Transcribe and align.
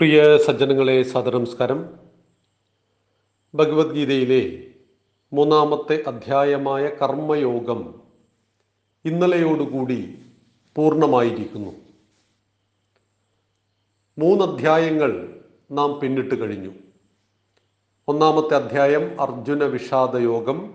പ്രിയ 0.00 0.38
സജ്ജനങ്ങളെ 0.38 1.02
സദനമസ്കാരം 1.02 1.90
ഭഗവത്ഗീതയിലെ 3.54 4.66
മൂന്നാമത്തെ 5.32 6.04
അധ്യായമായ 6.06 6.88
കർമ്മയോഗം 6.88 7.94
ഇന്നലെയോടുകൂടി 9.04 10.18
പൂർണമായിരിക്കുന്നു. 10.76 11.70
മൂന്നധ്യായങ്ങൾ 14.18 15.40
നാം 15.70 16.00
പിന്നിട്ട് 16.00 16.40
കഴിഞ്ഞു. 16.40 16.70
ഒന്നാമത്തെ 18.08 18.54
അധ്യായം 18.54 19.20
അർജുന 19.20 19.64
വിഷാദയോഗം 19.64 20.74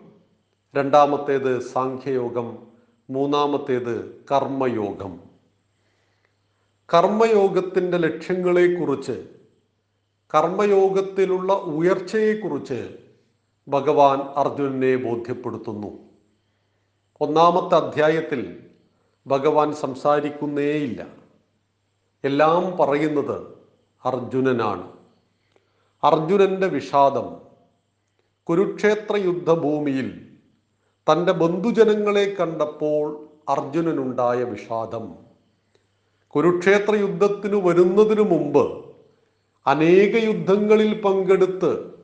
രണ്ടാമത്തേത് 0.75 1.59
സാഖ്യയോഗം 1.59 2.67
മൂന്നാമത്തേത് 3.09 4.25
കർമ്മയോഗം. 4.31 5.34
കർമ്മയോഗത്തിന്റെ 6.93 7.97
ലക്ഷ്യങ്ങളെക്കുറിച്ച് 7.97 9.27
കർമ്മയോഗത്തിലുള്ള 10.35 11.53
ഉയർച്ചയെക്കുറിച്ച് 11.53 12.97
ഭഗവാൻ 13.67 14.19
അർജുനനെ 14.19 14.95
ബോധ്യപ്പെടുത്തുന്നു. 14.95 15.99
ഒന്നാമത്തെ 17.21 17.75
അധ്യായത്തിൽ 17.75 18.69
ഭഗവാൻ 19.27 19.73
സംസാരിക്കുന്നേയില്ല. 19.73 21.07
എല്ലാം 22.23 22.77
പറയുന്നത് 22.77 23.47
അർജുനനാണ്. 24.05 24.91
അർജുനന്റെ 26.03 26.67
വിഷാദം 26.67 27.41
കുരുക്ഷേത്ര 28.43 29.15
യുദ്ധഭൂമിയിൽ 29.15 30.37
തന്റെ 31.11 31.31
ബന്ധുജനങ്ങളെ 31.31 32.35
കണ്ടപ്പോൾ 32.39 33.27
അർജുനനുണ്ടായ 33.49 34.43
വിഷാദം. 34.43 35.24
കുരുക്ഷേത്ര 36.35 36.95
യുദ്ധത്തിന് 36.95 37.55
വരുന്നതിനു 37.55 38.21
മുമ്പ് 38.21 38.83
അനേക 39.65 40.15
യുദ്ധങ്ങളിൽ 40.15 41.01
പങ്കെടുത്ത് 41.01 41.95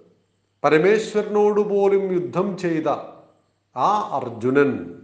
പരമേശ്വരനോട് 0.64 1.62
പോലും 1.62 2.14
യുദ്ധം 2.14 2.58
ചെയ്ത 2.58 2.90
ആ 3.76 4.20
അർജുനൻ 4.20 5.02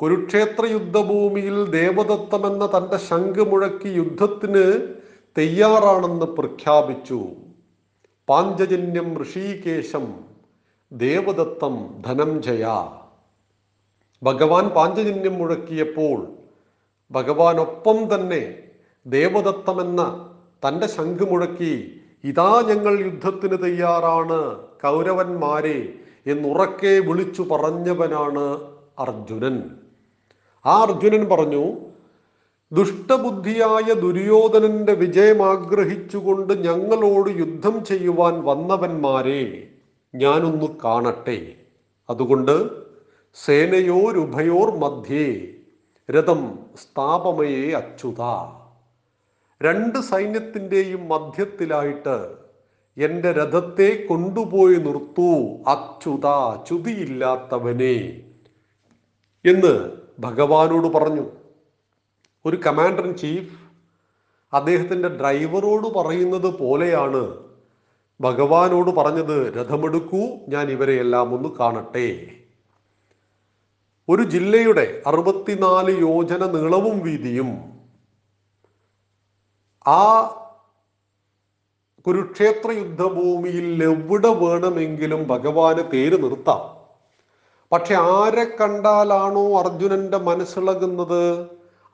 കുരുക്ഷേത്ര 0.00 0.66
യുദ്ധഭൂമിയിൽ 0.66 1.64
ദേവദത്തമെന്ന 1.64 2.66
തന്റെ 2.66 2.98
ശംഖ് 2.98 3.44
മുഴക്കി 3.50 3.88
യുദ്ധത്തിന് 3.88 4.64
തയ്യാറാണെന്ന് 5.36 6.26
പ്രഖ്യാപിച്ചു. 6.26 7.20
പാഞ്ചജന്യം 8.28 9.22
ഋഷികേശം 9.22 10.06
ദേവദത്തം 10.92 11.74
ധനം 12.06 12.30
ധനഞ്ജയ 12.30 12.66
ഭഗവാൻ 14.22 14.68
പാഞ്ചജന്യം 14.68 15.38
മുഴക്കിയപ്പോൾ 15.38 16.39
ഭഗവാനൊപ്പം 17.10 18.14
തന്നെ 18.14 18.42
ദേവദത്തമെന്ന 19.06 20.00
തന്റെ 20.66 20.86
ശംഖ് 20.86 21.26
മുഴക്കി 21.30 21.74
ഇതാ 22.24 22.62
ഞങ്ങൾ 22.68 22.94
യുദ്ധത്തിന് 23.04 23.62
തയ്യാറാണ് 23.62 24.40
കൗരവന്മാരെ 24.82 25.78
എന്നുറക്കെ 26.26 26.92
വിളിച്ചു 27.08 27.42
പറഞ്ഞവനാണ് 27.42 28.46
അർജുനൻ. 28.98 29.56
ആ 30.64 30.74
അർജുനൻ 30.82 31.22
പറഞ്ഞു 31.28 31.64
ദുഷ്ടബുദ്ധിയായ 32.72 33.86
ദുര്യോധനന്റെ 33.94 34.92
വിജയം 34.92 35.40
ആഗ്രഹിച്ചുകൊണ്ട് 35.42 36.52
ഞങ്ങളോട് 36.66 37.30
യുദ്ധം 37.38 37.84
ചെയ്യുവാൻ 37.84 38.34
വന്നവന്മാരെ 38.44 39.42
ഞാനൊന്ന് 40.14 40.68
കാണട്ടെ. 40.84 41.38
അതുകൊണ്ട് 42.08 42.56
സേനയോരുഭയോർ 43.36 44.68
മധ്യേ 44.78 45.26
രഥം 46.10 46.58
സ്ഥാപമയെ 46.76 47.72
അച്യുത. 47.72 48.22
രണ്ട് 49.62 49.98
സൈന്യത്തിന്റെയും 49.98 51.08
മധ്യത്തിലായിട്ട് 51.08 52.36
എന്റെ 52.98 53.32
രഥത്തെ 53.32 54.06
കൊണ്ടുപോയി 54.08 54.74
നിർത്തൂ 54.74 55.62
അച്യുത 55.66 56.56
ചുതിയില്ലാത്തവനെ 56.64 58.22
എന്ന് 59.44 59.90
ഭഗവാനോട് 60.18 60.86
പറഞ്ഞു. 60.86 61.30
ഒരു 62.46 62.56
കമാൻഡർ 62.56 63.06
ഇൻ 63.06 63.16
ചീഫ് 63.16 63.58
അദ്ദേഹത്തിന്റെ 64.52 65.08
ഡ്രൈവറോട് 65.08 65.88
പറയുന്നത് 65.88 66.58
പോലെയാണ് 66.58 67.38
ഭഗവാനോട് 68.20 68.90
പറഞ്ഞത് 68.90 69.54
രഥമെടുക്കൂ 69.54 70.20
ഞാൻ 70.48 70.70
ഇവരെയെല്ലാം 70.70 71.34
ഒന്ന് 71.34 71.48
കാണട്ടെ. 71.48 72.39
ഒരു 74.10 74.22
ജില്ലയുടെ 74.22 75.02
അറുപത്തിനാല് 75.06 76.00
യോജന 76.00 76.44
നീളവും 76.44 77.00
വീതിയും 77.00 77.80
ആ 79.86 80.02
കുരുക്ഷേത്ര 82.06 82.70
യുദ്ധഭൂമിയിൽ 82.70 83.84
എവിടെ 83.84 84.28
വേണമെങ്കിലും 84.28 85.28
ഭഗവാന് 85.28 85.82
പേര് 85.82 86.22
നിർത്താം. 86.22 86.80
പക്ഷെ 87.72 87.94
ആരെ 87.94 88.44
കണ്ടാലാണോ 88.44 89.58
അർജുനന്റെ 89.58 90.18
മനസ്സിളകുന്നത്? 90.18 91.46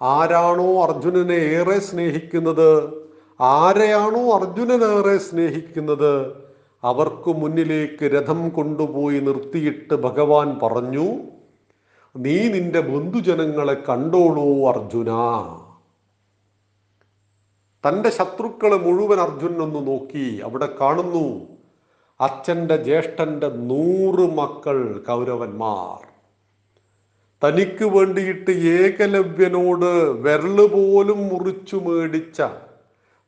ആരാണോ 0.02 0.82
അർജുനനെ 0.82 1.34
ഏറെ 1.34 1.78
സ്നേഹിക്കുന്നത്? 1.78 3.02
ആരെയാണോ 3.40 4.30
അർജുനനേറെ 4.30 5.18
സ്നേഹിക്കുന്നത്? 5.18 6.44
അവർക്ക് 6.84 7.28
മുന്നിലേക്ക് 7.28 8.04
രഥം 8.04 8.48
കൊണ്ടുപോയി 8.48 9.18
നിർത്തിയിട്ട് 9.18 9.94
ഭഗവാൻ 9.94 10.58
പറഞ്ഞു 10.62 11.35
നീ 12.16 12.48
നിന്റെ 12.48 12.80
ബന്ധുജനങ്ങളെ 12.80 13.74
കണ്ടോളൂ 13.74 14.68
അർജുന. 14.68 15.10
തന്റെ 17.88 18.10
ശത്രുക്കളെ 18.10 18.76
മുഴുവൻ 18.76 19.20
അർജുനൻ 19.20 19.62
ഒന്ന് 19.62 19.86
നോക്കി 19.86 20.40
അവിടെ 20.44 20.68
കാണുന്നു. 20.80 21.46
അച്ഛന്റെ 22.20 22.76
ജ്യേഷ്ഠന്റെ 22.76 23.48
നൂറ് 23.48 24.30
മക്കൾ 24.38 25.04
കൗരവന്മാർ. 25.08 26.06
തനിക്ക് 27.44 27.84
വേണ്ടിയിട്ട് 27.84 28.50
ഏകലവ്യനോട് 28.50 30.10
വിരൽ 30.10 30.68
പോലും 30.68 31.28
മുറിച്ചു 31.28 31.76
മേടിച്ച 31.76 32.42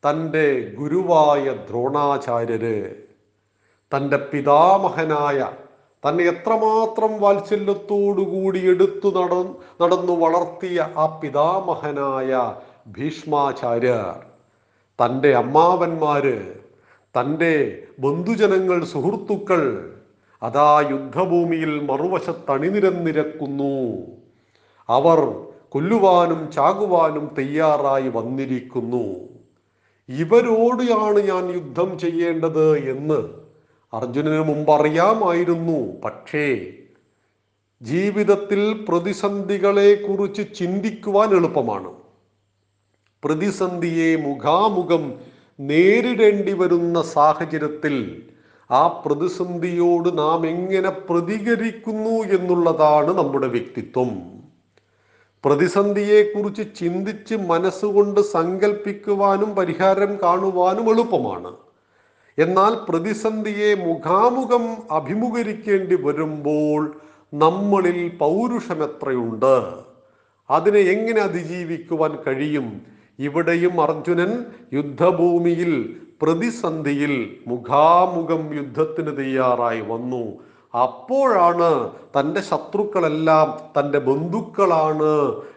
തന്റെ 0.05 0.75
ഗുരുവായ 0.79 1.53
ദ്രോണാചാര്യര് 1.53 2.95
തന്റെ 3.97 4.17
പിതാമഹനായ 4.17 5.53
തന്നെ 6.05 6.25
എത്രമാത്രം 6.25 7.19
വാത്സല്യത്തോടുകൂടി 7.19 8.59
എടുത്തു 8.59 9.09
നട 9.09 9.33
നടന്നു 9.83 10.13
വളർത്തിയ 10.13 10.89
ആ 10.97 11.07
പിതാമഹനായ 11.21 12.55
ഭീഷ്മാചാര്യർ 12.89 14.15
തന്റെ 14.99 15.35
അമ്മാവന്മാര് 15.35 16.39
തന്റെ 17.15 17.55
ബന്ധുജനങ്ങൾ 17.99 18.85
സുഹൃത്തുക്കൾ 18.85 19.63
അതാ 20.43 20.81
യുദ്ധഭൂമിയിൽ 20.91 21.81
മറുവശത്തണിനിരന്നിരക്കുന്നു 21.81 23.75
അവർ 24.89 25.21
കൊല്ലുവാനും 25.69 26.51
ചാകുവാനും 26.53 27.25
തയ്യാറായി 27.39 28.09
വന്നിരിക്കുന്നു. 28.09 29.05
ഇവരോടാണ് 30.09 31.21
ഞാൻ 31.21 31.45
യുദ്ധം 31.55 31.99
ചെയ്യേണ്ടത് 31.99 32.79
എന്ന് 32.89 33.48
അർജുനന് 33.93 34.49
മുമ്പ് 34.49 34.73
അറിയാമായിരുന്നു 34.73 36.01
പക്ഷേ 36.05 36.73
ജീവിതത്തിൽ 37.83 38.85
പ്രതിസന്ധികളെ 38.89 39.95
കുറിച്ച് 39.95 40.43
ചിന്തിക്കുവാൻ 40.55 41.29
എളുപ്പമാണ്. 41.29 41.91
പ്രതിസന്ധിയെ 43.25 44.17
മുഖാമുഖം 44.17 45.21
നേരിടേണ്ടി 45.61 46.53
വരുന്ന 46.53 47.03
സാഹചര്യത്തിൽ 47.03 48.23
ആ 48.71 49.03
പ്രതിസന്ധിയോട് 49.07 50.19
നാം 50.19 50.47
എങ്ങനെ 50.47 50.89
പ്രതികരിക്കുന്നു 50.89 52.39
എന്നുള്ളതാണ് 52.39 53.19
നമ്മുടെ 53.19 53.47
വ്യക്തിത്വം. 53.47 54.11
പ്രതിസന്ധിയെക്കുറിച്ച് 55.45 56.63
ചിന്തിച്ച് 56.77 57.35
മനസ്സുകൊണ്ട് 57.35 58.21
സങ്കല്പിക്കുവാനും 58.21 59.55
പരിഹാരം 59.55 60.19
കാണുവാനും 60.23 60.91
എളുപ്പമാണ്. 60.91 61.68
എന്നാൽ 62.39 62.73
പ്രതിസന്ധിയെ 62.89 63.75
മുഖാമുഖം 63.75 64.65
അഭിമുഖീകരിക്കേണ്ടി 64.91 65.97
വരുമ്പോൾ 66.03 66.97
നമ്മളിൽ 67.35 67.99
പൗരുഷമെത്രയുണ്ട്? 68.19 69.57
അതിനെ 70.51 70.79
എങ്ങനെ 70.79 71.21
അതിജീവിക്കുവാൻ 71.21 72.13
കഴിയും? 72.27 72.69
ഇവിടെയും 73.19 73.81
അർജുനൻ 73.83 74.45
യുദ്ധഭൂമിയിൽ 74.73 75.73
പ്രതിസന്ധിയിൽ 76.23 77.13
മുഖാമുഖം 77.47 78.55
യുദ്ധത്തിന് 78.57 79.17
തയ്യാറായി 79.17 79.81
വന്നു. 79.81 80.25
അപ്പോഴാണ് 80.75 81.91
തന്റെ 82.15 82.41
ശത്രുക്കളെല്ലാം 82.41 83.49
തന്റെ 83.77 83.99
ബന്ധുക്കളാണ് 83.99 85.15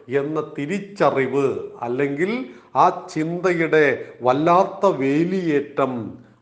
എന്ന 0.09 0.41
തിരിച്ചറിവ് 0.57 1.47
അല്ലെങ്കിൽ 1.81 2.31
ആ 2.75 3.07
ചിന്തയുടെ 3.13 3.85
വല്ലാത്ത 4.21 4.85
വേലിയേറ്റം 4.85 5.93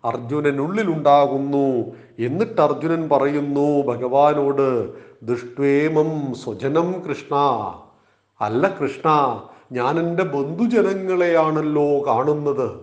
അർജുനനുള്ളിലുണ്ടാകുന്നു. 0.05 1.95
എന്നിട്ട് 2.19 2.61
അർജുനൻ 2.61 3.09
പറയുന്നു 3.09 3.81
ഭഗവാനോട് 3.81 4.93
ദുഷ്ട്വേമം 5.25 6.33
സ്വജനം 6.33 7.03
കൃഷ്ണ. 7.09 7.35
അല്ല 8.41 8.77
കൃഷ്ണ 8.81 9.09
ഞാൻ 9.71 9.99
എന്റെ 9.99 10.23
ബന്ധുജനങ്ങളെയാണല്ലോ 10.23 12.05
കാണുന്നത്. 12.07 12.79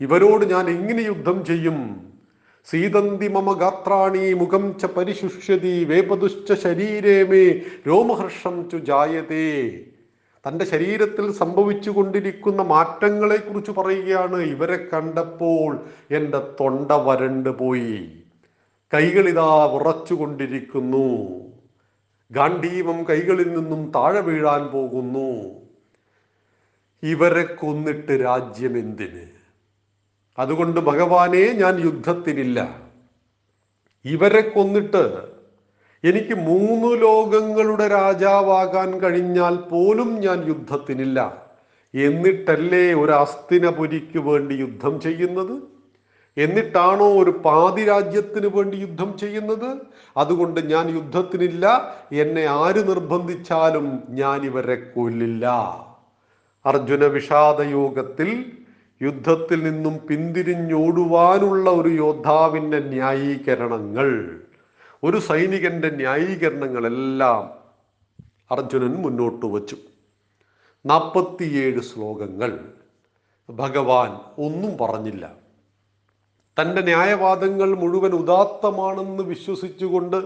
ഇവരോട് 0.00 0.44
ഞാൻ 0.44 0.68
എങ്ങനെ 0.68 1.02
യുദ്ധം 1.02 1.44
ചെയ്യും? 1.44 2.06
സീതന്തി 2.70 3.28
മമ 3.28 3.52
ഗാത്രാണി 3.52 4.32
മുഖം 4.32 4.78
ച 4.78 4.84
പരിശുഷ്യതി 4.84 5.84
വേപതുശ്ച 5.84 6.52
ശരീരേ 6.52 7.22
മേ 7.22 7.60
രോമഹർഷം 7.88 8.70
ചു 8.70 8.76
ജായതേ. 8.76 9.78
തന്റെ 10.48 10.64
ശരീരത്തിൽ 10.64 11.32
സംഭവിച്ചു 11.32 11.90
കൊണ്ടിരിക്കുന്ന 11.90 12.62
മാറ്റങ്ങളെ 12.62 13.36
കുറിച്ച് 13.36 13.70
പറയുകയാണ് 13.70 14.36
ഇവരെ 14.36 14.76
കണ്ടപ്പോൾ 14.76 15.84
എന്റെ 16.10 16.38
തൊണ്ട 16.60 16.92
വരണ്ട് 16.92 17.48
പോയി. 17.48 18.22
കൈകളിതാ 18.94 19.64
വിറച്ചുകൊണ്ടിരിക്കുന്നു 19.64 21.06
ഗാന്ധീവം 22.30 23.04
കൈകളിൽ 23.04 23.58
നിന്നും 23.58 23.92
താഴെ 23.94 24.20
വീഴാൻ 24.20 24.66
പോകുന്നു. 24.66 25.60
ഇവരെ 27.02 27.42
കൊന്നിട്ട് 27.42 28.12
രാജ്യം 28.24 28.78
എന്തിന് 28.78 29.26
അതുകൊണ്ട് 30.38 30.80
ഭഗവാനെ 30.80 31.52
ഞാൻ 31.52 31.80
യുദ്ധത്തിനില്ല. 31.84 32.80
ഇവരെ 34.04 34.40
കൊന്നിട്ട് 34.40 35.35
എനിക്ക് 36.04 36.34
മൂന്ന് 36.34 37.02
ലോകങ്ങളുടെ 37.02 37.88
രാജാവാകാൻ 37.88 39.00
കഴിഞ്ഞാൽ 39.00 39.56
പോലും 39.56 40.20
ഞാൻ 40.20 40.46
യുദ്ധത്തിനില്ല. 40.46 41.46
എന്നിട്ടല്ലേ 41.94 42.94
ഒരു 42.94 43.12
അസ്ഥിനപുരിക്ക് 43.12 44.18
വേണ്ടി 44.18 44.54
യുദ്ധം 44.54 45.00
ചെയ്യുന്നത്? 45.00 45.76
എന്നിട്ടാണോ 46.36 47.22
ഒരു 47.22 47.30
പാതി 47.30 47.84
രാജ്യത്തിന് 47.84 48.46
വേണ്ടി 48.46 48.76
യുദ്ധം 48.76 49.18
ചെയ്യുന്നത്? 49.18 49.76
അതുകൊണ്ട് 50.16 50.60
ഞാൻ 50.60 50.94
യുദ്ധത്തിനില്ല. 50.94 51.94
എന്നെ 52.12 52.46
ആര് 52.46 52.88
നിർബന്ധിച്ചാലും 52.88 54.02
ഞാൻ 54.08 54.42
ഇവരെ 54.42 54.74
കൊല്ലില്ല. 54.74 55.46
അർജുന 56.66 57.04
വിഷാദയോഗത്തിൽ 57.06 58.52
യുദ്ധത്തിൽ 59.02 59.62
നിന്നും 59.62 60.00
പിന്തിരിഞ്ഞോടുവാനുള്ള 60.08 61.70
ഒരു 61.70 61.88
യോദ്ധാവിന്റെ 61.88 62.78
ന്യായീകരണങ്ങൾ. 62.78 64.40
ഒരു 65.04 65.16
സൈനികന്റെ 65.16 65.90
ന്യായീകരണങ്ങളെല്ലാം 65.90 67.42
അർജുനൻ 68.50 68.94
മുന്നോട്ട് 68.94 69.46
വച്ചു. 69.46 69.76
നാൽപ്പത്തിയേഴ് 70.86 71.80
ശ്ലോകങ്ങൾ 71.80 72.74
ഭഗവാൻ 73.50 74.10
ഒന്നും 74.46 74.78
പറഞ്ഞില്ല. 74.78 75.34
തന്റെ 76.60 76.82
ന്യായവാദങ്ങൾ 76.82 77.74
മുഴുവൻ 77.74 78.14
ഉദാത്തമാണെന്ന് 78.14 79.22
വിശ്വസിച്ചുകൊണ്ട് 79.22 80.16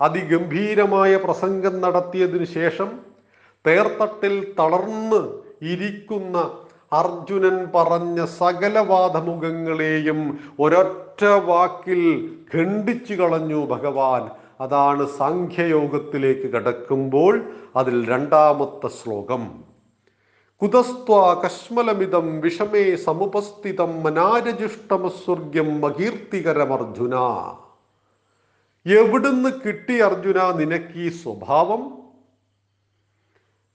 അതിഗംഭീരമായ 0.00 1.16
പ്രസംഗം 1.16 1.80
നടത്തിയതിനു 1.80 2.44
ശേഷം 2.44 3.00
തേർത്തട്ടിൽ 3.66 4.54
തളർന്ന് 4.58 5.40
ഇരിക്കുന്ന 5.62 6.36
അർജുനൻ 6.92 7.70
പറഞ്ഞ 7.74 8.24
സകല 8.24 8.78
വാദമുഖങ്ങളെയും 8.78 10.38
ഒരൊറ്റ 10.60 11.07
വാക്കിൽ 11.26 12.32
ഖണ്ഡിച്ചു 12.54 13.14
കളഞ്ഞു 13.14 13.66
ഭഗവാൻ. 13.66 14.30
അതാണ് 14.60 15.06
സാഖ്യയോഗത്തിലേക്ക് 15.06 16.52
കടക്കുമ്പോൾ 16.52 17.52
അതിൽ 17.76 18.08
രണ്ടാമത്തെ 18.08 18.88
ശ്ലോകം. 18.88 19.64
കുതസ്ത്വാ 20.62 21.34
കശ്മലമിതം 21.34 22.40
വിഷമേ 22.40 22.96
സമുപസ്ഥിതം 22.96 24.02
മനാരജുഷ്ടമസ്വർഗ്യം 24.02 25.86
അകീർത്തികരമർജുന 25.86 27.14
എവിടുന്ന് 28.86 29.50
കിട്ടി 29.66 29.98
അർജുന 29.98 30.52
നിനക്ക് 30.56 30.98
ഈ 30.98 31.08
സ്വഭാവം? 31.08 31.97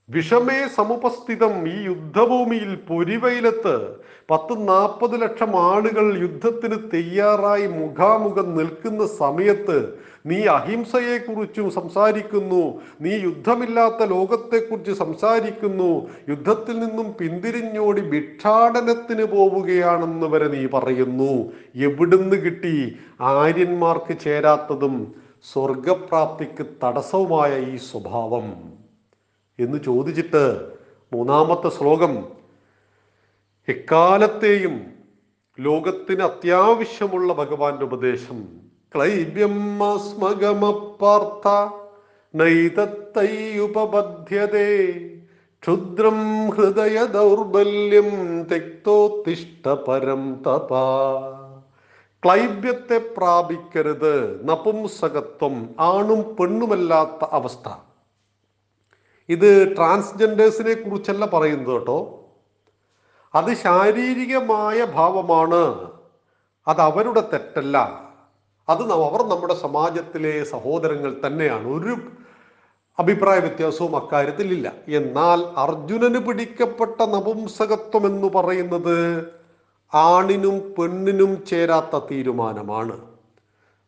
വിഷമേ 0.08 0.68
സമുപസ്ഥിതം 0.76 1.68
ഈ 1.68 1.84
യുദ്ധഭൂമിയിൽ 1.84 2.74
പൊരിവയിലത്ത് 2.88 3.96
പത്ത് 4.30 4.68
നാൽപ്പത് 4.68 5.22
ലക്ഷം 5.22 5.56
ആളുകൾ 5.56 6.20
യുദ്ധത്തിന് 6.20 6.76
തയ്യാറായി 6.92 7.66
മുഖാമുഖം 7.66 8.56
നിൽക്കുന്ന 8.56 9.06
സമയത്ത് 9.06 9.98
നീ 10.26 10.44
അഹിംസയെക്കുറിച്ചും 10.44 11.70
സംസാരിക്കുന്നു. 11.70 12.80
നീ 13.00 13.10
യുദ്ധമില്ലാത്ത 13.10 14.02
ലോകത്തെക്കുറിച്ച് 14.04 14.92
സംസാരിക്കുന്നു. 14.92 16.08
യുദ്ധത്തിൽ 16.28 16.78
നിന്നും 16.78 17.14
പിന്തിരിഞ്ഞോടി 17.20 18.00
ഭിക്ഷാടനത്തിന് 18.00 19.24
പോവുകയാണെന്ന് 19.24 20.26
വരെ 20.26 20.48
നീ 20.48 20.66
പറയുന്നു. 20.66 21.52
എവിടുന്ന് 21.74 22.36
കിട്ടി? 22.36 22.96
ആര്യന്മാർക്ക് 23.20 24.20
ചേരാത്തതും 24.20 25.14
സ്വർഗപ്രാപ്തിക്ക് 25.52 26.66
തടസ്സവുമായ 26.84 27.58
ഈ 27.72 27.76
സ്വഭാവം. 27.76 28.74
എന്ന് 29.58 29.78
ചോദിച്ചിട്ട് 29.84 30.44
മൂന്നാമത്തെ 31.12 31.68
ശ്ലോകം 31.68 32.14
എക്കാലത്തെയും 33.68 34.74
ലോകത്തിന് 35.58 36.22
അത്യാവശ്യമുള്ള 36.22 37.32
ഭഗവാന്റെ 37.32 37.84
ഉപദേശം 37.84 38.38
ക്ലൈബ്യം 38.94 39.56
സ്മഗമപ്പാർത്ഥ 39.96 41.46
ക്ഷുദ്രം 45.62 46.50
ഹൃദയ 46.50 47.04
ദൗർബല്യം 47.04 48.10
തെക്തോത്തിഷ്ട 48.50 49.74
പരം 49.74 50.42
തപ. 50.46 50.70
ക്ലൈബ്യത്തെ 52.22 52.98
പ്രാപിക്കരുത് 53.16 54.14
നപുംസകത്വം 54.48 55.74
ആണും 55.78 56.36
പെണ്ണുമല്ലാത്ത 56.36 57.24
അവസ്ഥ. 57.32 57.68
ഇത് 59.28 59.76
ട്രാൻസ്ജെൻഡേഴ്സിനെ 59.76 60.74
കുറിച്ചല്ല 60.74 61.26
പറയുന്നത് 61.26 61.74
കേട്ടോ. 61.74 62.20
അത് 63.34 63.54
ശാരീരികമായ 63.54 64.84
ഭാവമാണ്. 64.84 65.90
അത് 66.68 66.80
അവരുടെ 66.80 67.20
തെറ്റല്ല. 67.32 68.04
അത് 68.68 68.92
അവർ 68.92 69.22
നമ്മുടെ 69.22 69.54
സമാജത്തിലെ 69.54 70.44
സഹോദരങ്ങൾ 70.44 71.20
തന്നെയാണ്. 71.26 71.68
ഒരു 71.68 71.96
അഭിപ്രായ 72.98 73.38
വ്യത്യാസവും 73.38 73.96
അക്കാര്യത്തിലില്ല 73.96 74.72
എന്നാൽ 74.88 75.40
അർജുനന് 75.40 76.26
പിടിക്കപ്പെട്ട 76.26 77.02
നപുംസകത്വം 77.02 78.06
എന്ന് 78.06 78.28
പറയുന്നത് 78.28 79.24
ആണിനും 79.94 80.74
പെണ്ണിനും 80.78 81.44
ചേരാത്ത 81.44 81.98
തീരുമാനമാണ്. 82.10 83.13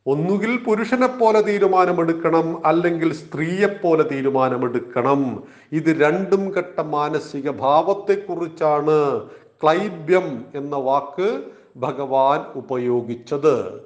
ഒന്നുകിൽ 0.07 0.57
പുരുഷനെ 0.57 1.07
പോലെ 1.07 1.41
തീരുമാനമെടുക്കണം 1.41 2.67
അല്ലെങ്കിൽ 2.67 3.13
സ്ത്രീയെ 3.13 3.67
പോലെ 3.67 4.03
തീരുമാനമെടുക്കണം. 4.03 5.43
ഇത് 5.73 6.03
രണ്ടും 6.03 6.51
ഘട്ട 6.51 6.81
മാനസിക 6.81 7.51
ഭാവത്തെക്കുറിച്ചാണ് 7.51 9.29
ക്ലൈബ്യം 9.63 10.45
എന്ന 10.55 10.77
വാക്ക് 10.77 11.45
ഭഗവാൻ 11.77 12.41
ഉപയോഗിച്ചത്. 12.59 13.81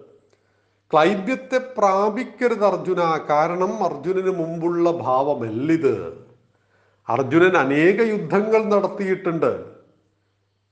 ക്ലൈബ്യത്തെ 0.92 1.58
പ്രാപിക്കരുത് 1.78 2.64
അർജുന. 2.64 3.20
കാരണം 3.30 3.84
അർജുനന് 3.84 4.38
മുമ്പുള്ള 4.38 4.90
ഭാവമല്ലിത്. 4.90 6.24
അർജുനൻ 7.08 7.56
അനേക 7.56 8.00
യുദ്ധങ്ങൾ 8.00 8.64
നടത്തിയിട്ടുണ്ട്. 8.64 9.79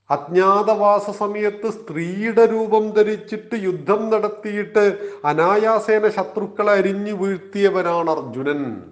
അജ്ഞാതവാസ 0.09 1.09
സമയത്ത് 1.09 1.69
സ്ത്രീയുടെ 1.69 2.45
രൂപം 2.45 2.89
ധരിച്ചിട്ട് 2.89 3.55
യുദ്ധം 3.55 4.09
നടത്തിയിട്ട് 4.09 4.97
അനായാസേന 5.25 6.07
ശത്രുക്കളെ 6.07 6.73
അരിഞ്ഞു 6.73 7.11
വീഴ്ത്തിയവനാണ് 7.11 8.09
അർജുനൻ. 8.09 8.83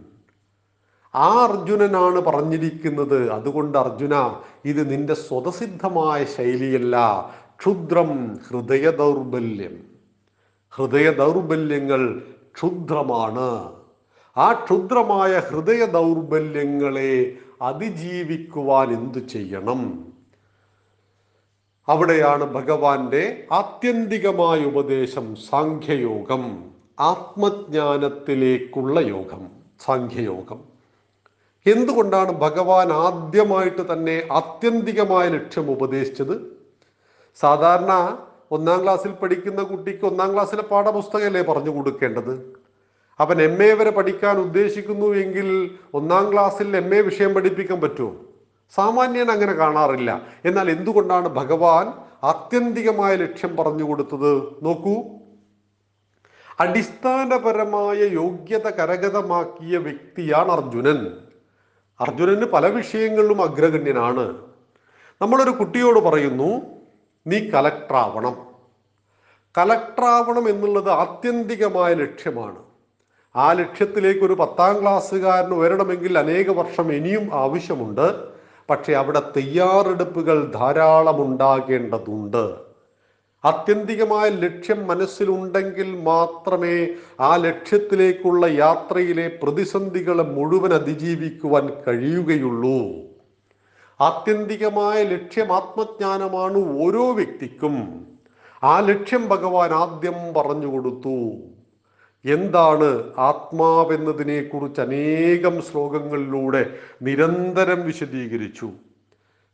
ആ 1.15 1.43
അർജുനനാണ് 1.43 2.19
പറഞ്ഞിരിക്കുന്നത്. 2.19 3.29
അതുകൊണ്ട് 3.29 3.77
അർജുന 3.77 4.35
ഇത് 4.65 4.91
നിന്റെ 4.91 5.13
സ്വതസിദ്ധമായ 5.13 6.25
ശൈലിയല്ല. 6.25 6.95
ക്ഷുദ്രം 7.59 8.39
ഹൃദയ 8.49 8.89
ദൗർബല്യം 8.89 9.83
ഹൃദയ 10.77 11.11
ദൗർബല്യങ്ങൾ 11.11 12.21
ക്ഷുദ്രമാണ്. 12.55 13.71
ആ 14.37 14.53
ക്ഷുദ്രമായ 14.53 15.39
ഹൃദയ 15.39 15.85
ദൗർബല്യങ്ങളെ 15.85 17.37
അതിജീവിക്കുവാൻ 17.61 18.93
എന്തു 18.93 19.19
ചെയ്യണം? 19.19 20.06
അവിടെയാണ് 21.87 22.53
ഭഗവാന്റെ 22.53 23.45
ആത്യന്തികമായ 23.51 24.63
ഉപദേശം 24.63 25.35
സാഖ്യയോഗം 25.35 26.73
ആത്മജ്ഞാനത്തിലേക്കുള്ള 26.99 28.99
യോഗം 28.99 29.47
സാഖ്യയോഗം. 29.85 30.59
എന്തുകൊണ്ടാണ് 31.65 32.31
ഭഗവാൻ 32.31 32.91
ആദ്യമായിട്ട് 32.91 33.93
തന്നെ 33.93 34.27
ആത്യന്തികമായ 34.31 35.29
ലക്ഷ്യം 35.29 35.71
ഉപദേശിച്ചത്? 35.71 36.41
സാധാരണ 37.41 38.17
ഒന്നാം 38.51 38.83
ക്ലാസ്സിൽ 38.83 39.11
പഠിക്കുന്ന 39.11 39.63
കുട്ടിക്ക് 39.63 40.05
ഒന്നാം 40.05 40.33
ക്ലാസ്സിലെ 40.33 40.61
പാഠപുസ്തകമല്ലേ 40.61 41.41
പറഞ്ഞു 41.41 41.69
കൊടുക്കേണ്ടത്? 41.69 42.55
അവൻ 43.19 43.41
എം 43.41 43.63
എ 43.63 43.73
വരെ 43.73 43.89
പഠിക്കാൻ 43.89 44.39
ഉദ്ദേശിക്കുന്നു 44.39 45.15
എങ്കിൽ 45.15 45.69
ഒന്നാം 45.93 46.33
ക്ലാസ്സിൽ 46.33 46.77
എം 46.77 46.95
എ 46.95 47.01
വിഷയം 47.01 47.33
പഠിപ്പിക്കാൻ 47.33 47.81
പറ്റുമോ? 47.81 48.15
സാമാന്യൻ 48.75 49.31
അങ്ങനെ 49.31 49.53
കാണാറില്ല. 49.53 50.21
എന്നാൽ 50.45 50.71
എന്തുകൊണ്ടാണ് 50.71 51.27
ഭഗവാൻ 51.27 51.93
ആത്യന്തികമായ 52.23 53.15
ലക്ഷ്യം 53.15 53.55
പറഞ്ഞു 53.55 53.83
കൊടുത്തത്? 53.83 54.35
നോക്കൂ. 54.63 54.95
അടിസ്ഥാനപരമായ 56.59 57.97
യോഗ്യത 57.97 58.69
കരഗതമാക്കിയ 58.69 59.77
വ്യക്തിയാണ് 59.77 60.51
അർജുനൻ. 60.51 61.07
അർജുനന് 61.99 62.45
പല 62.45 62.67
വിഷയങ്ങളിലും 62.67 63.41
അഗ്രഗണ്യനാണ്. 63.41 64.37
നമ്മളൊരു 65.21 65.49
കുട്ടിയോട് 65.49 65.99
പറയുന്നു 65.99 66.61
നീ 67.27 67.49
കലക്ടറാവണം 67.49 68.47
കലക്ടറാവണം 69.57 70.49
എന്നുള്ളത് 70.49 70.91
ആത്യന്തികമായ 70.91 71.93
ലക്ഷ്യമാണ്. 71.93 72.55
ആ 73.35 73.51
ലക്ഷ്യത്തിലേക്ക് 73.51 74.19
ഒരു 74.19 74.33
പത്താം 74.33 74.81
ക്ലാസ്സുകാരന് 74.81 75.53
ഉയരണമെങ്കിൽ 75.53 76.19
അനേക 76.19 76.49
വർഷം 76.49 76.93
ഇനിയും 76.93 77.29
ആവശ്യമുണ്ട്. 77.33 78.36
പക്ഷെ 78.69 78.93
അവിടെ 78.93 79.19
തയ്യാറെടുപ്പുകൾ 79.19 80.51
ധാരാളം 80.51 81.21
ഉണ്ടാകേണ്ടതുണ്ട്. 81.21 82.67
ആത്യന്തികമായ 83.45 84.29
ലക്ഷ്യം 84.29 84.87
മനസ്സിലുണ്ടെങ്കിൽ 84.87 86.01
മാത്രമേ 86.03 86.87
ആ 87.19 87.35
ലക്ഷ്യത്തിലേക്കുള്ള 87.35 88.45
യാത്രയിലെ 88.45 89.39
പ്രതിസന്ധികളെ 89.43 90.23
മുഴുവൻ 90.23 90.73
അതിജീവിക്കുവാൻ 90.73 91.69
കഴിയുകയുള്ളൂ. 91.87 92.79
ആത്യന്തികമായ 94.01 95.03
ലക്ഷ്യം 95.03 95.53
ആത്മജ്ഞാനമാണ് 95.53 96.85
ഓരോ 96.85 97.11
വ്യക്തിക്കും. 97.11 98.07
ആ 98.63 98.79
ലക്ഷ്യം 98.79 99.29
ഭഗവാൻ 99.29 99.71
ആദ്യം 99.71 100.33
പറഞ്ഞു 100.33 100.67
കൊടുത്തു. 100.67 101.33
എന്താണ് 102.27 103.13
ആത്മാവെന്നതിനെ 103.17 104.41
കുറിച്ച് 104.41 104.81
അനേകം 104.81 105.61
ശ്ലോകങ്ങളിലൂടെ 105.61 106.77
നിരന്തരം 107.01 107.85
വിശദീകരിച്ചു. 107.85 108.69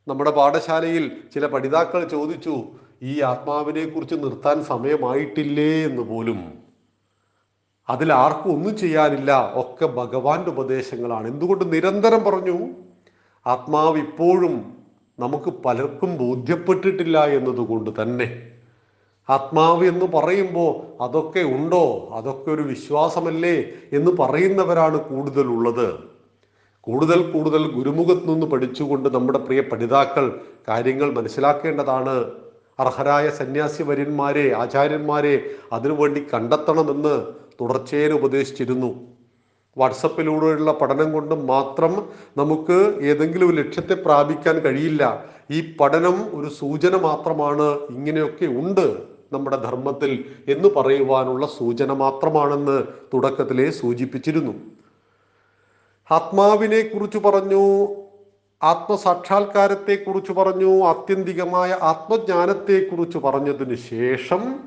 നമ്മുടെ 0.08 0.32
പാഠശാലയിൽ 0.32 1.12
ചില 1.34 1.46
പഠിതാക്കൾ 1.46 2.08
ചോദിച്ചു 2.08 2.64
ഈ 3.04 3.22
ആത്മാവിനെ 3.22 3.86
കുറിച്ച് 3.90 4.16
നിർത്താൻ 4.16 4.64
സമയമായിട്ടില്ലേ 4.64 5.86
എന്ന് 5.86 6.02
പോലും. 6.02 6.40
അതിൽ 7.90 8.14
ആർക്കും 8.14 8.54
ഒന്നും 8.54 8.78
ചെയ്യാനില്ല 8.78 9.54
ഒക്കെ 9.56 9.86
ഭഗവാന്റെ 9.86 10.50
ഉപദേശങ്ങളാണ്. 10.50 11.28
എന്തുകൊണ്ട് 11.28 11.74
നിരന്തരം 11.74 12.24
പറഞ്ഞു 12.24 12.58
ആത്മാവ് 13.48 13.98
ഇപ്പോഴും 13.98 14.74
നമുക്ക് 15.20 15.50
പലർക്കും 15.66 16.18
ബോധ്യപ്പെട്ടിട്ടില്ല 16.18 17.26
എന്നതുകൊണ്ട് 17.26 18.02
തന്നെ. 18.02 18.53
ആത്മാവ് 19.30 19.86
എന്ന് 19.86 20.06
പറയുമ്പോൾ 20.06 21.04
അതൊക്കെ 21.04 21.40
ഉണ്ടോ? 21.40 22.10
അതൊക്കെ 22.14 22.52
ഒരു 22.52 22.62
വിശ്വാസമല്ലേ 22.62 23.64
എന്ന് 23.94 24.12
പറയുന്നവരാണ് 24.12 24.98
കൂടുതലുള്ളത്. 25.10 25.94
കൂടുതൽ 26.82 27.32
കൂടുതൽ 27.32 27.72
ഗുരുമുഖത്ത് 27.72 28.30
നിന്ന് 28.30 28.46
പഠിച്ചുകൊണ്ട് 28.46 29.10
നമ്മുടെ 29.10 29.40
പ്രിയ 29.40 29.62
പഠിതാക്കൾ 29.62 30.40
കാര്യങ്ങൾ 30.68 31.12
മനസ്സിലാക്കേണ്ടതാണ്. 31.14 32.32
അർഹരായ 32.80 33.30
സന്യാസി 33.30 33.84
വര്യന്മാരെ 33.84 34.54
ആചാര്യന്മാരെ 34.56 35.50
അതിനുവേണ്ടി 35.74 36.26
കണ്ടെത്തണമെന്ന് 36.34 37.28
തുടർച്ചയെ 37.62 38.10
ഉപദേശിച്ചിരുന്നു. 38.10 39.08
വാട്സപ്പിലൂടെയുള്ള 39.78 40.72
പഠനം 40.72 41.12
കൊണ്ട് 41.12 41.36
മാത്രം 41.36 42.10
നമുക്ക് 42.38 43.00
ഏതെങ്കിലും 43.02 43.50
ഒരു 43.50 43.56
ലക്ഷ്യത്തെ 43.56 43.94
പ്രാപിക്കാൻ 43.94 44.56
കഴിയില്ല. 44.60 45.26
ഈ 45.52 45.76
പഠനം 45.80 46.42
ഒരു 46.42 46.50
സൂചന 46.50 46.96
മാത്രമാണ്. 46.96 47.68
ഇങ്ങനെയൊക്കെ 47.90 48.46
ഉണ്ട്. 48.46 49.13
നമ്മുടെ 49.34 49.58
ധർമ്മത്തിൽ 49.58 50.36
എന്ന് 50.48 50.70
പറയുവാനുള്ള 50.70 51.46
സൂചന 51.46 51.92
മാത്രമാണെന്ന് 51.92 52.84
തുടക്കത്തിലെ 53.14 53.72
സൂചിപ്പിച്ചിരുന്നു. 53.72 54.54
ആത്മാവിനെ 56.12 56.82
കുറിച്ച് 56.82 57.18
പറഞ്ഞു 57.18 57.88
ആത്മസാക്ഷാത്കാരത്തെ 58.64 59.96
കുറിച്ച് 59.96 60.32
പറഞ്ഞു 60.32 60.84
ആത്യന്തികമായ 60.84 61.78
ആത്മജ്ഞാനത്തെ 61.82 62.90
കുറിച്ച് 62.90 63.18
പറഞ്ഞതിന് 63.18 63.76
ശേഷം 63.76 64.60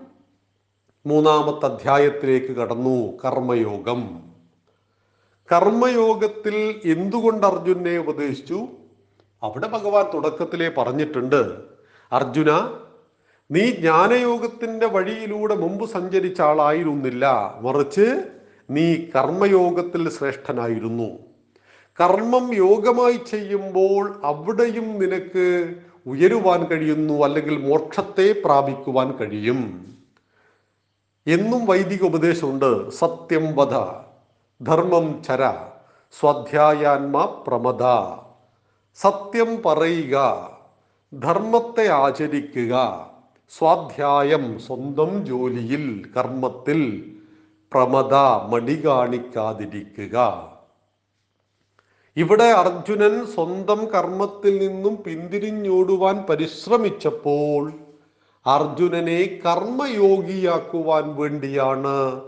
മൂന്നാമത്തെ 1.07 1.67
അധ്യായത്തിലേക്ക് 1.67 2.53
കടന്നു. 2.57 3.19
കർമ്മയോഗം. 3.25 4.21
കർമ്മയോഗത്തിൽ 5.53 6.81
എന്തുകൊണ്ട് 6.85 7.47
അർജുനെ 7.47 7.99
ഉപദേശിച്ചു? 7.99 8.67
അവിടെ 9.43 9.67
ഭഗവാൻ 9.67 10.05
തുടക്കത്തിലേ 10.15 10.69
പറഞ്ഞിട്ടുണ്ട്. 10.69 11.57
അർജുന 12.13 12.79
നീ 13.50 13.71
ജ്ഞാനയോഗത്തിന്റെ 13.71 14.87
വഴിയിലൂടെ 14.87 15.55
മുമ്പ് 15.55 15.91
സഞ്ചരിച്ച 15.91 16.41
ആളായിരുന്നില്ല. 16.41 17.55
മറിച്ച് 17.61 18.29
നീ 18.71 18.97
കർമ്മയോഗത്തിൽ 19.17 20.11
ശ്രേഷ്ഠനായിരുന്നു. 20.11 21.19
കർമ്മം 22.00 22.55
യോഗമായി 22.55 23.21
ചെയ്യുമ്പോൾ 23.31 24.21
അവിടെയും 24.25 24.99
നിനക്ക് 24.99 25.75
ഉയരുവാൻ 26.07 26.65
കഴിയുന്നു 26.65 27.25
അല്ലെങ്കിൽ 27.25 27.59
മോക്ഷത്തെ 27.59 28.35
പ്രാപിക്കുവാൻ 28.45 29.12
കഴിയും. 29.12 29.87
എന്നും 31.26 31.67
വൈദിക 31.67 32.03
ഉപദേശമുണ്ട്. 32.03 32.91
സത്യം 32.91 33.57
വധ 33.57 33.75
ധർമ്മം 34.62 35.23
ചര 35.23 35.53
സ്വാധ്യായാന്മ 36.21 37.25
പ്രമദ. 37.47 37.83
സത്യം 38.97 39.62
പറയുക 39.62 40.49
ധർമ്മത്തെ 41.15 41.88
ആചരിക്കുക. 41.88 43.07
സ്വാധ്യായം 43.50 44.59
സ്വന്തം 44.59 45.26
ജോലിയിൽ 45.26 46.12
കർമ്മത്തിൽ 46.17 47.11
പ്രമദ 47.73 48.15
മടി 48.53 48.87
കാണിക്കാതിരിക്കുക 48.87 50.17
ഇവിടെ 52.17 52.45
അർജുനൻ 52.45 53.26
സ്വന്തം 53.26 53.87
കർമ്മത്തിൽ 53.87 54.69
നിന്നും 54.69 55.03
പിന്തിരിഞ്ഞോടുവാൻ 55.03 56.26
പരിശ്രമിച്ചപ്പോൾ 56.31 57.73
അർജുനനെ 58.47 59.41
കർമ്മയോഗിയാക്കുവാൻ 59.47 61.17
വേണ്ടിയാണ് 61.17 62.21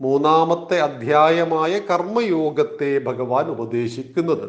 മൂന്നാമത്തെ 0.00 0.80
അധ്യായമായ 0.80 1.78
കർമ്മയോഗത്തെ 1.78 2.98
ഭഗവാൻ 2.98 3.50
ഉപദേശിക്കുന്നത്. 3.50 4.48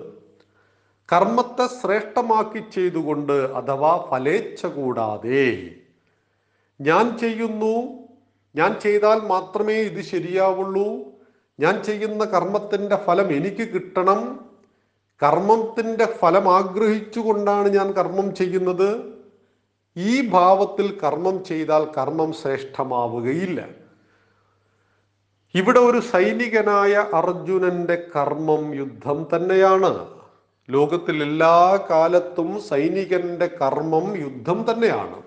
കർമ്മത്തെ 1.11 1.67
ശ്രേഷ്ഠമാക്കി 1.67 2.63
ചെയ്തുകൊണ്ട് 2.71 3.33
അഥവാ 3.33 4.07
ഫലേച്ഛ 4.11 4.65
കൂടാതെ 4.65 5.75
ഞാൻ 6.81 7.17
ചെയ്യുന്നു. 7.17 8.05
ഞാൻ 8.55 8.79
ചെയ്താൽ 8.79 9.19
മാത്രമേ 9.19 9.73
ഇത് 9.73 10.01
ശരിയാവുള്ളൂ. 10.01 10.97
ഞാൻ 11.59 11.83
ചെയ്യുന്ന 11.83 12.25
കർമ്മത്തിന്റെ 12.25 12.95
ഫലം 12.95 13.31
എനിക്ക് 13.31 13.73
കിട്ടണം. 13.73 14.45
കർമ്മത്തിന്റെ 15.23 16.05
ഫലം 16.05 16.55
ആഗ്രഹിച്ചുകൊണ്ടാണ് 16.55 17.69
ഞാൻ 17.69 17.91
കർമ്മം 17.91 18.35
ചെയ്യുന്നത്. 18.35 19.15
ഈ 19.97 20.29
ഭാവത്തിൽ 20.29 20.99
കർമ്മം 21.03 21.43
ചെയ്താൽ 21.43 21.87
കർമ്മം 21.97 22.33
ശ്രേഷ്ഠമാവുകയില്ല. 22.33 23.67
ഇവിടെ 25.55 25.79
ഒരു 25.79 25.99
സൈനികനായ 25.99 27.05
അർജുനന്റെ 27.13 28.07
കർമ്മം 28.15 28.75
യുദ്ധം 28.75 29.27
തന്നെയാണ്. 29.35 30.07
ലോകത്തിൽ 30.69 31.23
എല്ലാ 31.23 31.79
കാലത്തും 31.89 32.61
സൈനികന്റെ 32.61 33.47
കർമ്മം 33.47 34.17
യുദ്ധം 34.17 34.65
തന്നെയാണ്. 34.71 35.24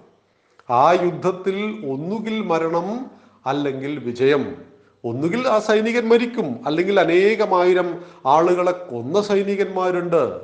ആ 0.70 0.92
യുദ്ധത്തിൽ 0.92 1.86
ഒന്നുകിൽ 1.90 2.42
മരണം 2.42 3.10
അല്ലെങ്കിൽ 3.46 3.98
വിജയം. 3.98 4.56
ഒന്നുകിൽ 5.04 5.48
ആ 5.48 5.58
സൈനികൻ 5.58 6.08
മരിക്കും. 6.08 6.60
അല്ലെങ്കിൽ 6.66 7.00
അനേകമായിരം 7.00 8.00
ആളുകളെ 8.26 8.72
കൊന്ന 8.72 9.20
സൈനികന്മാരുണ്ട്. 9.20 10.40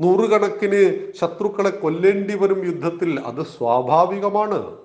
നൂറുകണക്കിന് 0.00 1.12
ശത്രുക്കളെ 1.20 1.70
കൊല്ലേണ്ടി 1.70 2.38
വരും 2.38 2.66
യുദ്ധത്തിൽ 2.66 3.20
അത് 3.20 3.42
സ്വാഭാവികമാണ്. 3.42 4.76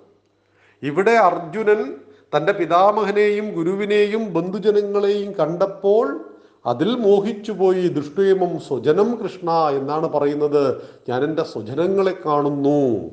ഇവിടെ 0.83 1.11
അർജുനൻ 1.11 1.95
തന്റെ 2.37 2.51
പിതാമഹനെയും 2.51 3.53
ഗുരുവിനെയും 3.53 4.33
ബന്ധുജനങ്ങളെയും 4.33 5.31
കണ്ടപ്പോൾ 5.31 6.35
അതിൽ 6.65 6.95
മോഹിച്ചുപോയി 6.95 7.87
ദൃഷ്ടിയമം 7.87 8.59
സ്വജനം 8.59 9.15
കൃഷ്ണ 9.23 9.51
എന്നാണ് 9.51 10.07
പറയുന്നത്. 10.07 10.81
ഞാൻ 11.09 11.23
എന്റെ 11.23 11.43
സ്വജനങ്ങളെ 11.43 12.15
കാണുന്നു. 12.25 13.09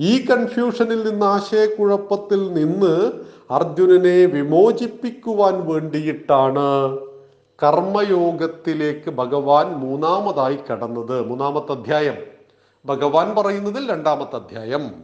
ഈ 0.00 0.26
കൺഫ്യൂഷനിൽ 0.26 1.10
നിന്ന് 1.10 1.26
ആശയക്കുഴപ്പത്തിൽ 1.26 2.52
നിന്ന് 2.52 3.12
അർജുനനെ 3.50 4.24
വിമോചിപ്പിക്കുവാൻ 4.24 5.68
വേണ്ടിയിട്ടാണ് 5.68 6.98
കർമ്മയോഗത്തിലേക്ക് 7.62 9.10
ഭഗവാൻ 9.10 9.66
മൂന്നാമതായി 9.66 10.58
കടന്നത്. 10.70 11.26
മൂന്നാമത്തെ 11.26 11.72
അധ്യായം. 11.72 12.16
ഭഗവാൻ 12.86 13.34
പറയുന്നതിൽ 13.36 13.90
രണ്ടാമത്തെ 13.90 14.36
അധ്യായം. 14.36 14.94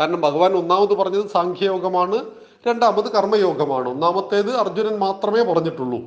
കാരണം 0.00 0.20
ഭഗവാൻ 0.20 0.52
ഒന്നാമത് 0.52 0.94
പറഞ്ഞത് 0.94 1.26
സാഖ്യയോഗമാണ് 1.26 2.24
രണ്ടാമത് 2.66 3.12
കർമ്മയോഗമാണ്. 3.12 3.88
ഒന്നാമത്തേത് 3.88 4.50
അർജുനൻ 4.50 4.98
മാത്രമേ 4.98 5.52
പറഞ്ഞിട്ടുള്ളൂ. 5.52 5.98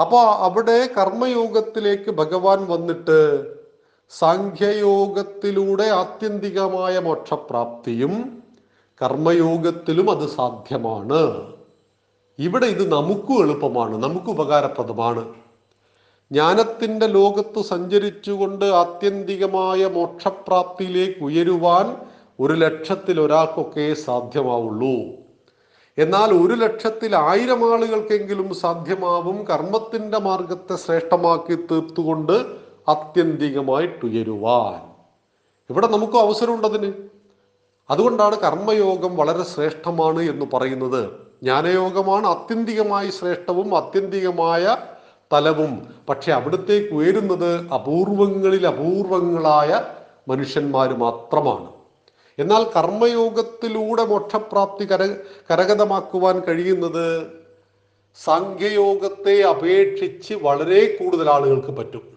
അപ്പോൾ 0.00 0.20
അവിടെ 0.20 0.90
കർമ്മയോഗത്തിലേക്ക് 0.98 2.10
ഭഗവാൻ 2.10 2.66
വന്നിട്ട് 2.68 3.44
സാഖ്യയോഗത്തിലൂടെ 4.10 5.84
ആത്യന്തികമായ 5.84 6.98
മോക്ഷപ്രാപ്തിയും 6.98 8.42
കർമ്മയോഗത്തിലും 9.02 10.10
അത് 10.10 10.28
സാധ്യമാണ്. 10.28 11.52
ഇവിടെ 12.38 12.66
ഇത് 12.66 12.92
നമുക്കും 12.92 13.42
എളുപ്പമാണ് 13.42 14.02
നമുക്ക് 14.02 14.26
ഉപകാരപ്രദമാണ്. 14.26 15.34
ജ്ഞാനത്തിന്റെ 16.32 17.06
ലോകത്ത് 17.06 17.62
സഞ്ചരിച്ചുകൊണ്ട് 17.62 18.64
ആത്യന്തികമായ 18.64 19.86
മോക്ഷപ്രാപ്തിയിലേക്ക് 19.86 21.24
ഉയരുവാൻ 21.24 21.96
ഒരു 22.40 22.52
ലക്ഷത്തിൽ 22.52 23.20
ഒരാൾക്കൊക്കെ 23.20 23.94
സാധ്യമാവുള്ളൂ. 23.94 24.96
എന്നാൽ 25.98 26.30
ഒരു 26.32 26.54
ലക്ഷത്തിൽ 26.54 27.16
ആയിരം 27.16 27.72
ആളുകൾക്കെങ്കിലും 27.72 28.54
സാധ്യമാവും 28.54 29.44
കർമ്മത്തിന്റെ 29.44 30.18
മാർഗത്തെ 30.18 30.76
ശ്രേഷ്ഠമാക്കി 30.76 31.54
തീർത്തുകൊണ്ട് 31.54 32.65
ആത്യന്തികമായിട്ട് 32.88 34.06
ഉയരുവാൻ 34.06 34.96
ഇവിടെ 35.70 35.86
നമുക്കും 35.86 36.20
അവസരമുണ്ടതിന് 36.20 36.92
അതുകൊണ്ടാണ് 37.90 38.36
കർമ്മയോഗം 38.36 39.16
വളരെ 39.16 39.42
ശ്രേഷ്ഠമാണ് 39.42 40.22
എന്ന് 40.22 40.46
പറയുന്നത്. 40.54 41.10
ജ്ഞാനയോഗമാണ് 41.42 42.26
അത്യന്തികമായി 42.26 43.10
ശ്രേഷ്ഠവും 43.10 43.76
അത്യന്തികമായ 43.76 44.76
തലവും. 45.32 45.88
പക്ഷെ 46.08 46.32
അവിടത്തേക്ക് 46.32 46.94
ഉയരുന്നത് 46.94 47.72
അപൂർവങ്ങളിൽ 47.72 48.66
അപൂർവങ്ങളായ 48.66 49.84
മനുഷ്യന്മാർ 50.28 50.96
മാത്രമാണ്. 50.96 51.68
എന്നാൽ 52.38 52.70
കർമ്മയോഗത്തിലൂടെ 52.76 54.04
മോക്ഷപ്രാപ്തി 54.04 54.84
കര 54.84 55.06
കരഗതമാക്കുവാൻ 55.50 56.40
കഴിയുന്നത് 56.40 57.26
സംഖ്യയോഗത്തെ 58.14 59.42
അപേക്ഷിച്ച് 59.42 60.34
വളരെ 60.34 60.96
കൂടുതൽ 61.00 61.30
ആളുകൾക്ക് 61.30 61.70
പറ്റും. 61.70 62.15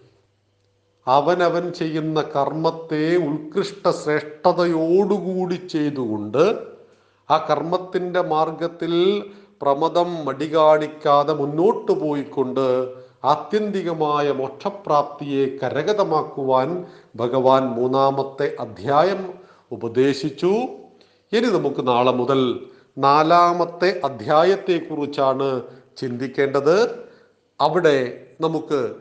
അവനവൻ 1.06 1.72
ചെയ്യുന്ന 1.72 2.22
കർമ്മത്തെ 2.22 3.16
ഉത്കൃഷ്ട 3.16 3.90
ശ്രേഷ്ഠതയോടുകൂടി 3.90 5.54
ചെയ്തുകൊണ്ട് 5.54 6.58
ആ 7.30 7.46
കർമ്മത്തിന്റെ 7.50 8.22
മാർഗത്തിൽ 8.22 9.22
പ്രമദം 9.62 10.24
മടി 10.24 10.56
കാണിക്കാതെ 10.56 11.32
മുന്നോട്ട് 11.32 11.92
പോയിക്കൊണ്ട് 11.92 12.94
ആത്യന്തികമായ 13.24 14.32
മോക്ഷപ്രാപ്തിയെ 14.32 15.46
കരഗതമാക്കുവാൻ 15.46 16.86
ഭഗവാൻ 17.16 17.66
മൂന്നാമത്തെ 17.66 18.56
അധ്യായം 18.60 19.34
ഉപദേശിച്ചു. 19.72 20.52
ഇനി 21.32 21.46
നമുക്ക് 21.46 21.86
നാളെ 21.86 22.12
മുതൽ 22.12 22.66
നാലാമത്തെ 22.98 24.00
അധ്യായത്തെക്കുറിച്ചാണ് 24.04 25.62
ചിന്തിക്കേണ്ടത്. 25.96 27.04
അവിടെ 27.60 28.26
നമുക്ക് 28.40 28.94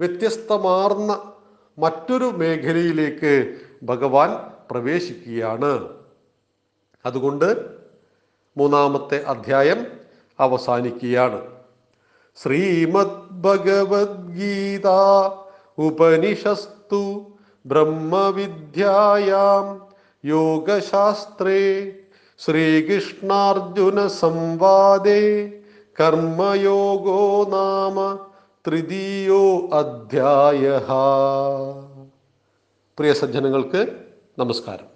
വ്യത്യസ്തമാർന്ന 0.00 1.31
മറ്റൊരു 1.78 2.24
മേഖലയിലേക്ക് 2.24 3.60
ഭഗവാൻ 3.82 4.36
പ്രവേശിക്കുകയാണ്. 4.70 5.88
അതുകൊണ്ട് 7.06 7.78
മൂന്നാമത്തെ 8.56 9.22
അധ്യായം 9.22 9.86
അവസാനിക്കുകയാണ്. 10.40 11.40
ശ്രീമദ് 12.42 13.30
ഭഗവത്ഗീത 13.30 14.88
ഉപനിഷസ്തു 15.78 17.32
ബ്രഹ്മവിദ്യായാം 17.66 19.86
യോഗശാസ്ത്രേ 20.24 21.92
ശ്രീകൃഷ്ണാർജുന 22.38 24.06
സംവാദേ 24.06 25.52
കർമ്മയോഗോ 26.00 27.44
നാമ 27.44 28.18
തൃതീയോ 28.66 29.68
അധ്യായ 29.78 30.64
പ്രിയ 32.98 33.12
സജ്ജനങ്ങൾക്ക് 33.20 33.80
നമസ്കാരം. 34.38 34.91